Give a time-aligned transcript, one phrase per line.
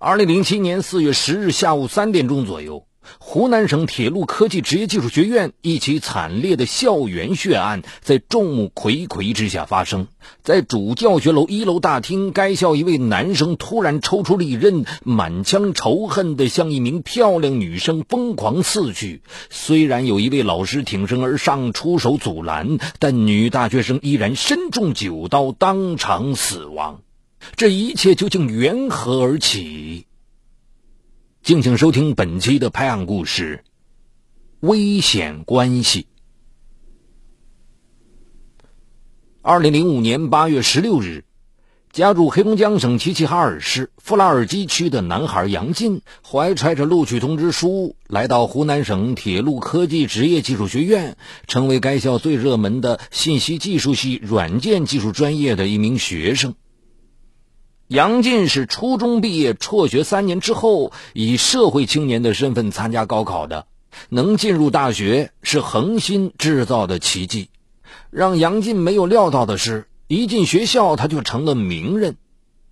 [0.00, 2.86] 二零零七年四月十日下午三点钟左右，
[3.18, 10.06] 湖南省铁路科技职业技术学院一起惨烈的校园血案在众目睽睽之下发生
[10.44, 12.30] 在主教学楼一楼大厅。
[12.30, 19.22] 该校一位男生突然抽出利刃，满腔仇恨地向一名漂亮女生疯狂刺去。
[19.50, 27.00] 虽然有一位老师挺身而上出手阻拦，但女大学生依然身中九刀，当场死亡。
[27.56, 30.06] 这一切究竟缘何而起？
[31.42, 33.64] 敬请收听本期的拍案故事
[34.66, 36.02] 《危险关系》。
[39.40, 41.24] 二零零五年八月十六日，
[41.90, 56.54] 家住黑龙江省齐齐哈尔市富拉尔基区的男孩杨进，怀揣着录取通知书，来到湖南省铁路科技职业技术学院，成为该校最热门的信息技术系软件技术专业的一名学生。
[57.88, 63.64] 杨进是初中毕业辍学三年之后，以社会青年的身份参加高考的，
[64.10, 67.48] 能进入大学是恒心制造的奇迹。
[68.10, 72.18] 让杨进没有料到的是，一进学校他就成了名人。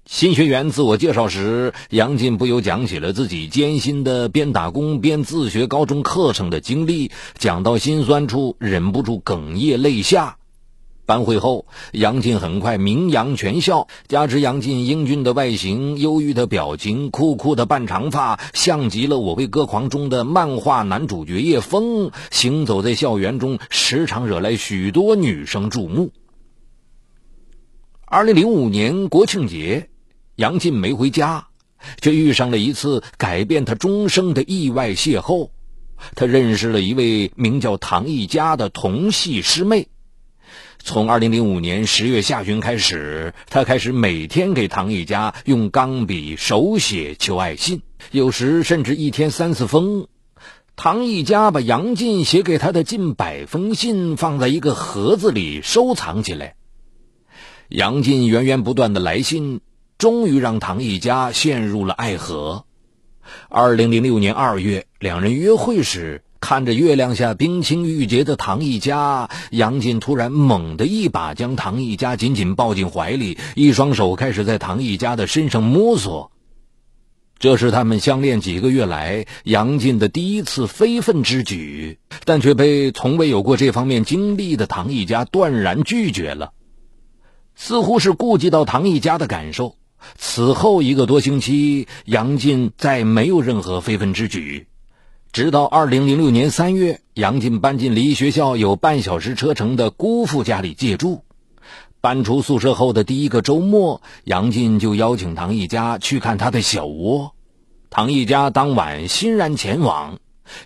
[0.04, 10.36] 新学员自我介绍时，杨进不由讲起了自己艰辛的边打工边自学高中课程的经历，讲到心酸处，忍不住哽咽泪下。
[11.06, 13.86] 班会后，杨进很快名扬全校。
[14.08, 22.10] 加之杨进英俊的外形、忧郁的表情、酷酷的半长发，像极了《我为歌狂》中的漫画男主角叶枫。
[22.32, 26.10] 行走在校园中，时常惹来许多女生注目。
[28.04, 29.88] 二零零五年国庆节，
[30.34, 31.46] 杨进没回家，
[32.00, 35.50] 却遇上了一次改变他终生的意外邂逅。
[36.16, 39.86] 他认识了一位名叫唐艺佳的同系师妹。
[40.78, 47.82] 从二零零五年十月下旬开始，他开始每天给唐艺佳用钢笔手写求爱信，
[48.12, 50.06] 有时甚至一天三四封。
[50.76, 56.54] 唐艺佳把杨进写给他的近百封信放在一个盒子里收藏起来。
[57.68, 59.60] 杨进源源不断的来信，
[59.98, 62.64] 终于让唐艺佳陷入了爱河。
[63.48, 66.22] 二零零六年二月，两人约会时。
[66.48, 76.30] 看着月亮下冰清玉洁的唐一家，杨进突然猛地一把将唐一家紧紧抱进怀里，一双手开始在唐一家的身上摸索。
[77.40, 86.52] 这是他们相恋几个月来杨进的第一次非分之举，但却被从未有过这方面经历的唐一家断然拒绝了。
[87.56, 89.74] 似乎是顾及到唐一家的感受，
[90.16, 94.68] 此后一个多星期，杨进再没有任何非分之举。
[95.36, 101.24] 直到二零零六年三月，杨进搬进离学校有半小时车程的姑父家里借住。
[102.00, 107.34] 搬出宿舍后的第一个周末，杨进就邀请唐艺佳去看他的小窝。
[107.90, 110.18] 唐艺佳当晚欣然前往。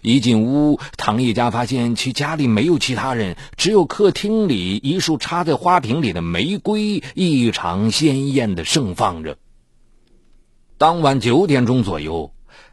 [0.03, 9.37] 一进屋，唐艺佳发现其家里没有其他人，只有客厅里一束插在花瓶里的玫瑰异常鲜艳的盛放着。
[10.79, 12.31] 当晚九点钟左右。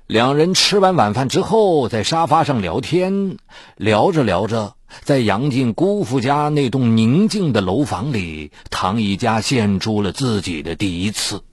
[0.08, 3.36] 两人吃完晚饭之后，在沙发上聊天，
[3.76, 11.44] 聊着聊着，在杨进姑父家那栋宁静的楼房里，唐一家献出了自己的第一次。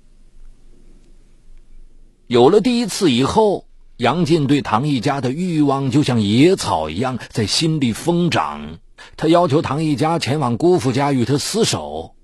[2.28, 3.66] 有了第一次以后，
[3.96, 8.78] 杨进对唐一家的欲望就像野草一样在心里疯长。
[9.16, 12.14] 他要求唐一家前往姑父家与他厮守。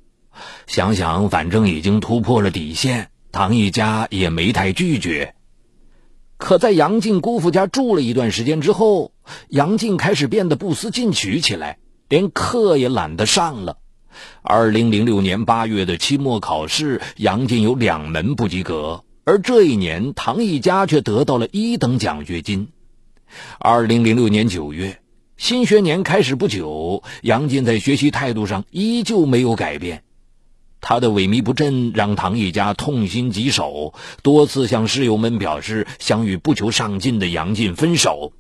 [0.69, 5.35] 想想反正已经突破了底线，唐一家也没太拒绝。
[6.41, 9.13] 可在杨进姑父家住了一段时间之后，
[9.49, 11.79] 杨进开始变得不思进取起来，
[12.09, 13.77] 连课也懒得上了。
[14.43, 22.69] 二零零六年八月的期末考试，杨进有两门不及格，而这一年唐艺佳却得到了一等奖学金。
[23.59, 24.99] 二零零六年九月，
[25.37, 30.03] 新学年开始不久，杨进在学习态度上依旧没有改变。
[30.81, 38.33] 他的萎靡不振让唐艺佳痛心疾首，多次向室友们表示想与不求上进的杨进分手。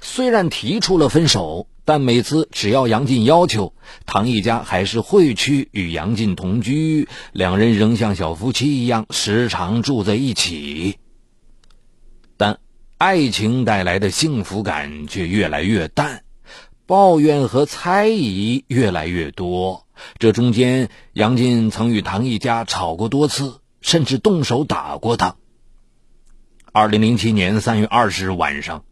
[0.00, 3.72] 虽然提出了分手，但每次只要杨进要求，
[4.04, 10.98] 唐艺佳还是会去与杨进同居，两人仍像小夫妻一样时常住在一起。
[12.36, 12.58] 但
[12.98, 16.24] 爱情带来的幸福感却越来越淡，
[16.86, 19.86] 抱怨和猜疑越来越多。
[20.18, 25.36] 这中间，杨进曾与唐一家吵过多次，甚至动手打过他。
[26.72, 28.84] 二零零七年三月二十日晚上，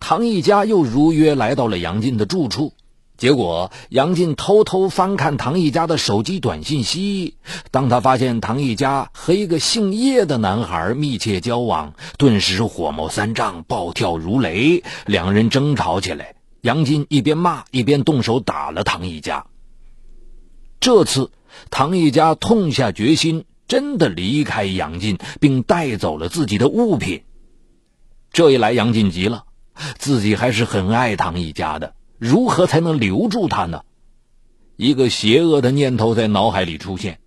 [0.00, 2.72] 唐一家又如约来到了杨进的住处。
[3.16, 7.36] 结果，杨进偷偷翻看唐一家的手机短信息。
[7.72, 16.36] 当他发现唐一家和一个姓叶的男孩密切交往，顿时火冒三丈，暴跳如雷，两人争吵起来。
[16.60, 19.46] 杨进一边骂一边动手打了唐一家。
[20.80, 21.30] 这次，
[21.70, 27.22] 唐一家痛下决心，真的离开杨进，并带走了自己的物品。
[28.32, 29.44] 这一来，杨进急了，
[29.98, 31.94] 自己还是很爱唐一家的。
[32.18, 33.82] 如何才能留住他呢？
[34.76, 37.18] 一个邪恶的念头在脑海里出现。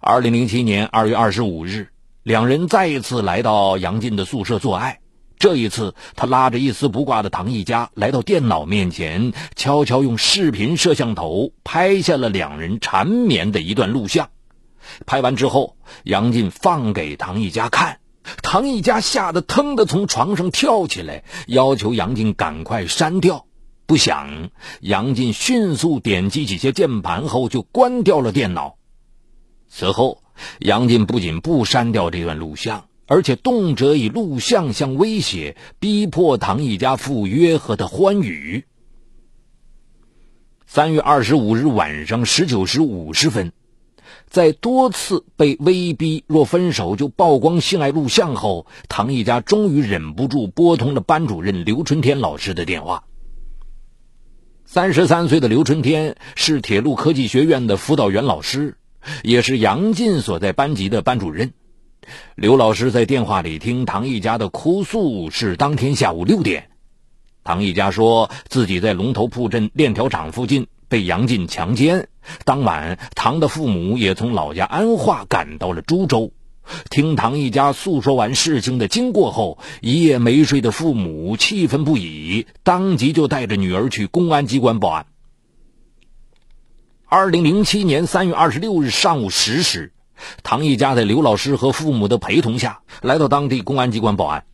[0.00, 1.88] 二零零七年二月二十五日，
[2.22, 5.00] 两人再一次来到杨进的宿舍做爱。
[5.38, 14.30] 这一次，他拉着一丝不挂的唐一家来到电脑面前，悄悄用视频摄像头拍下了两人缠绵的一段录像。
[15.06, 18.00] 拍完之后，杨进放给唐一家看，
[18.42, 23.46] 唐一家吓得腾的从床上跳起来，要求杨进赶快删掉。
[23.86, 24.50] 不想，
[24.80, 28.76] 杨进迅速点击几些键盘后就关掉了电脑。
[29.68, 30.22] 此后，
[30.58, 38.64] 杨进不仅不删掉这段录像，而且动辄以录像相威胁，逼迫唐一家赴约和他欢愉。
[40.66, 43.52] 三月二十五日晚上十九时五十分，
[44.28, 53.04] 在多次被威逼若分手就曝光性爱录像后，唐一家终于忍不住拨通了班主任刘春天老师的电话。
[54.66, 58.76] 三十三岁的刘春天是铁路科技学院的辅导员老师，
[59.22, 61.54] 也是杨进所在班级的班主任。
[62.34, 66.70] 刘老师在电话里听唐一家的哭诉，是当天下午六点。
[67.44, 72.08] 唐一家说自己在龙头铺镇链条厂附近被杨进强奸，
[72.44, 76.32] 当晚唐的父母也从老家安化赶到了株洲。
[76.90, 85.06] 听唐一家诉说完事情的经过后，一夜没睡的父母气愤不已，当即就带着女儿去公安机关报案。
[87.06, 89.94] 二零零七年三月二十六日上午十时，
[90.42, 94.44] 唐一家在刘老师和父母的陪同下来到当地公安机关报案，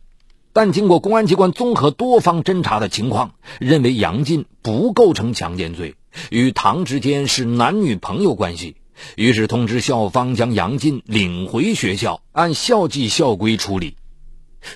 [0.53, 5.95] 但经过公安机关综合多方侦查的情况，认为杨进不构成强奸罪，
[6.29, 8.75] 与唐之间是男女朋友关系。
[9.17, 13.97] 于是通知校方将杨进领回学校，按校纪校规处理。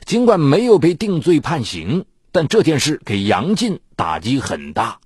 [0.06, 2.03] 尽管没有被定罪判刑，
[2.33, 5.00] 但这件事给杨进打击很大。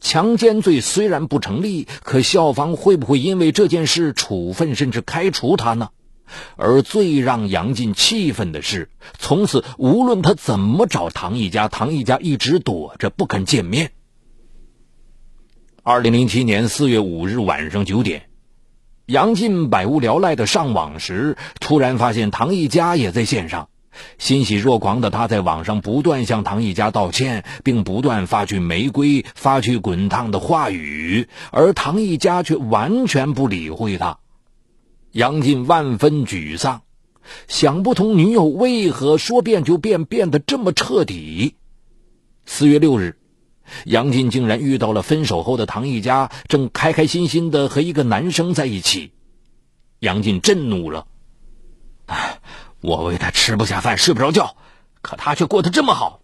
[0.00, 5.90] 强奸罪虽然不成立，可校方会不会因为这件事处分甚至开除他呢？
[6.56, 13.92] 而最让杨进气愤的是，从此无论他怎么找唐一家，唐一家一直躲着不肯见面。
[15.82, 18.24] 二零零七年四月五日晚上九点。
[19.06, 23.70] 杨进百无聊赖的上网时，突然发现唐一家也在线上，
[24.18, 34.18] 欣喜若狂的他在网上不断向唐一家道歉，并不断发去玫瑰、发去滚烫的话语，而唐一家却完全不理会他。
[35.12, 36.82] 杨进万分沮丧，
[37.46, 41.54] 想不通女友为何说变就变，变得这么彻底。
[42.44, 43.16] 四月六日。
[43.84, 49.12] 杨进竟然遇到了分手后的唐一家，正开开心心的和一个男生在一起。
[49.98, 51.06] 杨进震怒了
[52.80, 54.56] ：“我为他吃不下饭、睡不着觉，
[55.02, 56.20] 可他却过得这么好。”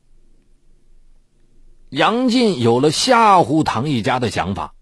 [1.91, 4.75] 杨进有了吓唬唐一家的想法，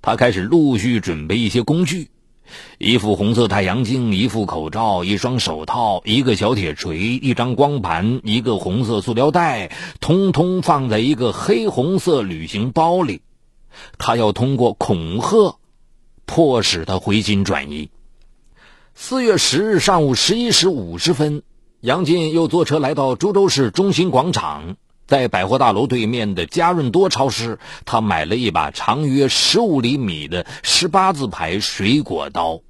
[0.00, 2.10] 他开始陆续准备一些工具。
[2.78, 13.20] 一副红色太阳镜，一副口罩，一双手套，一个小铁锤，一张光盘，一个红色塑料袋，通通放在一个黑红色旅行包里。
[13.98, 15.58] 他要通过恐吓，
[16.24, 17.90] 迫使他回心转意。
[18.98, 21.42] 四月十日上午十一时五十分，
[21.80, 24.78] 杨进又坐车来到株洲市中心广场。
[25.06, 32.62] 在百货大楼对面的嘉润多超市，他买了一把长约十五厘米的十八字牌水果刀。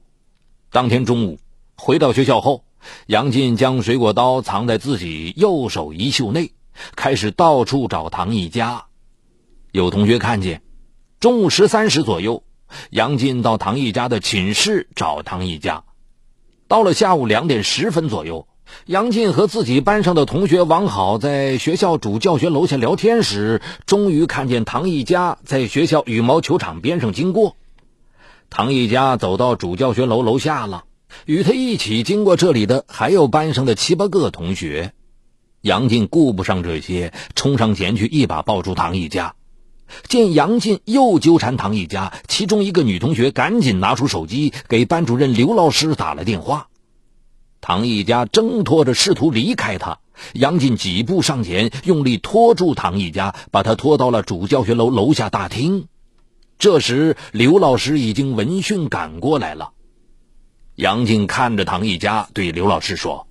[0.73, 1.39] 当天中午
[1.77, 2.65] 回到学校后，
[3.07, 6.51] 杨进将水果刀藏在自己右手衣袖内，
[6.97, 8.87] 开始到处找唐一家。
[9.71, 10.61] 有同学看见，
[11.21, 12.43] 中午十三时左右，
[12.91, 15.85] 杨进到唐一家的寝室找唐一家。
[16.69, 18.47] 到了下午两点十分左右。
[18.87, 27.57] 杨进和自己班上的同学王好在学校主教学楼下聊天时，终于看见唐一家在学校羽毛球场边上经过。
[28.51, 30.85] 唐一家走到主教学楼楼下了，
[31.27, 34.93] 与他一起经过这里的还有班上的七八个同学。
[35.61, 39.35] 杨进顾不上这些，冲上前去一把抱住唐一家。
[40.09, 46.69] 见杨进又纠缠唐一家，其中一个女同学赶紧拿出手机给班主任刘老师打了电话。
[47.61, 49.99] 唐一家挣脱着，试图离开他。
[50.33, 55.89] 杨进几步上前，用力拖住唐一家，把他拖到了主教学楼楼下大厅。
[56.59, 59.73] 这时，刘老师已经闻讯赶过来了。
[60.75, 63.27] 杨进看着唐一家，对刘老师说：“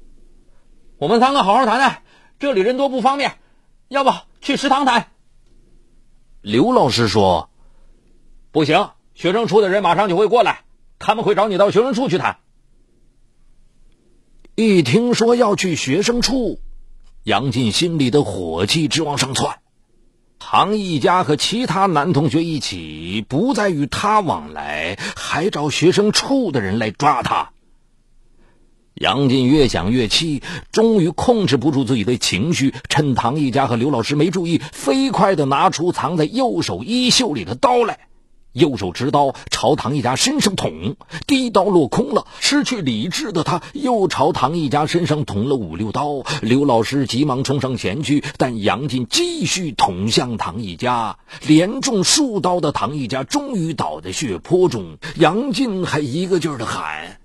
[1.00, 2.03] 我们三个好好谈谈，
[2.38, 3.38] 这里人多不方便，
[3.88, 5.07] 要不去食堂谈？”
[6.45, 7.49] 刘老师说
[8.53, 10.59] ：“不行，学生处的人马上就会过来，
[10.99, 12.37] 他们会找你到学生处去谈。”
[14.53, 16.59] 一听说要去学生处，
[17.23, 19.57] 杨进心里的火气直往上窜。
[20.37, 27.53] 唐一家和其他男同学一起，不再与他往来，还找学生处的人来抓他。
[28.95, 37.99] 杨进越想越气，终于控制不住自己的情绪，趁唐一家和刘老师没注意，飞快的拿出藏在右手衣袖里的刀来。
[38.53, 40.95] 右手持刀朝唐一家身上捅，
[41.27, 42.25] 第一刀落空了。
[42.39, 46.23] 失去理智的他又朝唐一家身上捅了五六刀。
[46.41, 54.99] 刘老师急忙冲上前去，但杨进继续捅向唐一家，连中数刀的唐一家终于倒在血泊中。
[55.17, 57.19] 杨进还一个劲儿的喊：“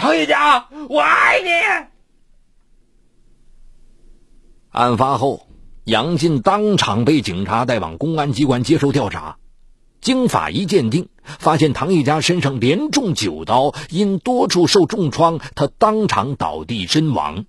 [0.00, 1.50] 唐一家，我爱你！”
[4.72, 5.46] 案发后，
[5.84, 9.36] 杨进当场被警察带往公安机关接受调查。
[10.00, 17.44] 经法医鉴定，发现唐一家身上连中九刀，因多处受重创，他当场倒地身亡。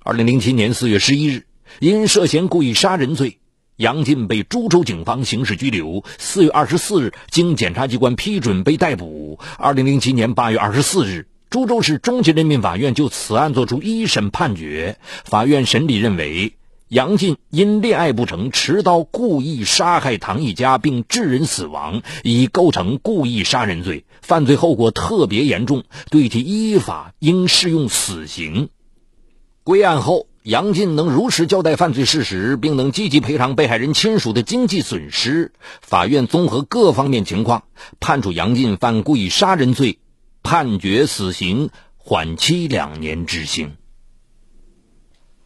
[0.00, 1.46] 二零零七年四月十一日，
[1.80, 3.38] 因涉嫌故意杀人罪，
[3.76, 6.04] 杨进被株洲警方刑事拘留。
[6.18, 9.38] 四月二十四日，经检察机关批准被逮捕。
[9.58, 14.98] 二零零七年八月二十四日，株洲市中级人民法院就此案作出一审判决。
[15.24, 16.54] 法院审理认为。
[16.88, 28.68] 杨进因恋爱不成，持刀故意杀害唐一家，并致人死亡，已构成故意杀人罪，犯罪后果特别严重，对其依法应适用死刑。
[29.64, 35.52] 归案后，杨进能如实交代犯罪事实，并能积极赔偿被害人亲属的经济损失。
[35.80, 37.62] 法院综合各方面情况，
[38.00, 40.00] 判处杨进犯故意杀人罪，
[40.42, 43.76] 判决死刑，缓期两年执行。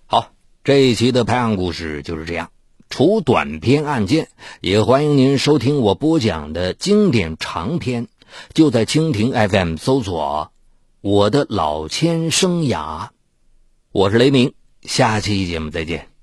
[0.07, 0.33] 好
[0.65, 2.51] 这一期的拍案故事就是这样，
[2.89, 4.29] 除短篇案件，
[4.63, 8.09] 也欢迎您收听我播讲的经典长篇，
[8.55, 10.53] 就在蜻蜓 FM 搜索
[11.03, 13.09] “我的老千生涯”，
[13.93, 14.55] 我是雷鸣，
[14.87, 16.16] 下期节目再见。